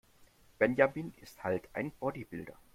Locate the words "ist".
1.21-1.43